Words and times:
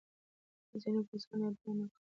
له 0.69 0.75
ځینو 0.83 1.01
کسانو 1.09 1.43
يادونه 1.47 1.85
کړې. 1.91 1.97